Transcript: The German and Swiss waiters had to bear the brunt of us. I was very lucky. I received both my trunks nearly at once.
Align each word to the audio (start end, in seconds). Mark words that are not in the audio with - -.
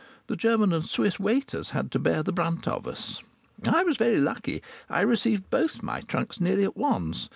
The 0.25 0.35
German 0.35 0.73
and 0.73 0.83
Swiss 0.83 1.19
waiters 1.19 1.69
had 1.77 1.91
to 1.91 1.99
bear 1.99 2.23
the 2.23 2.31
brunt 2.31 2.67
of 2.67 2.87
us. 2.87 3.21
I 3.67 3.83
was 3.83 3.97
very 3.97 4.19
lucky. 4.19 4.63
I 4.89 5.01
received 5.01 5.51
both 5.51 5.83
my 5.83 6.01
trunks 6.01 6.41
nearly 6.41 6.63
at 6.63 6.75
once. 6.75 7.29